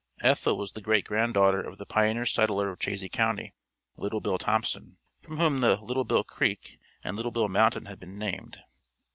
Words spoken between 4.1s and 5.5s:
Bill Thompson from